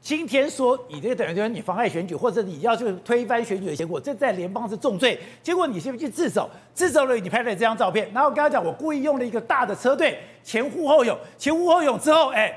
[0.04, 5.18] 今天说你这个等于就是你妨碍选举，或者你要去推翻选举的结果，这在联邦是重罪。
[5.42, 6.50] 结果你先去自首？
[6.74, 8.12] 自首了，你拍了这张照片。
[8.14, 12.54] 然后我刚刚讲，我故意用了一个大的车队，前呼后拥，前呼后拥之后，哎，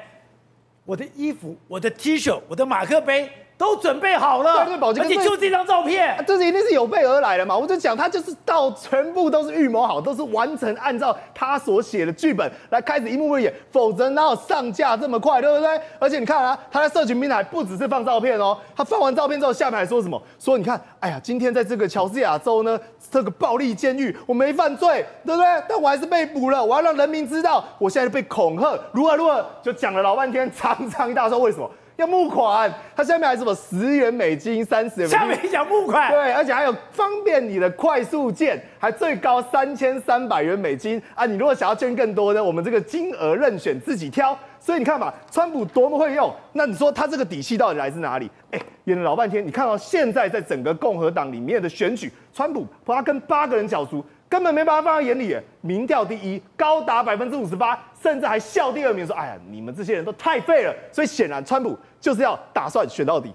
[0.85, 3.31] 我的衣服、我的 T 恤、我的马克杯。
[3.59, 7.57] 都准备好了，对对，宝杰，而且就这张照片，啊，这是一定是有备而来的嘛？
[7.57, 15.81] 我就讲，他就是到全部都是预谋好，都是完成按照他所写的剧本来开始一幕幕演，否则哪有上架这么快，对不对？
[15.99, 20.21] 而且你看啊，他在社群平台不只是放照片哦，他放完照片之后，下面还说什么？
[20.39, 22.79] 说你看，哎呀，今天在这个乔治亚州呢，
[23.11, 25.47] 这个暴力监狱，我没犯罪，对不对？
[25.67, 31.71] 但我还是被捕了，我要让人民知道，我现在被恐吓，如何如何，就讲了老半天，长长一大串，为什么？
[31.97, 41.25] 要募款，它下面还什么十元美金、三十元美金，下面讲募款，对，而且还有方便你的快速键，还最高三千三百元美金啊！
[41.25, 44.39] 你如果想要捐更多呢，我们这个金额任选自己挑。
[44.59, 48.29] 所以你看嘛，川普多么会用，那你说他这个底气到底来自哪里？
[48.51, 54.05] 哎，演了老半天，你看到现在在整个共和党里面的选举，川普他跟八个人角逐。
[54.29, 63.33] 根本没把他放在眼里，民调第一，高达百分之五十八，甚至还笑第二名，说：“哎呀，你们这些人都太废了。”所以显然，川普就是要打算选到底。